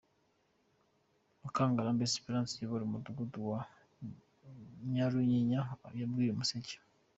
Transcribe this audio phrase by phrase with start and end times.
[1.41, 3.61] Mukangarambe Esperance uyobora Umudugudu wa
[4.91, 5.61] Nyarunyinya
[5.99, 6.75] yabwiye Umuseke.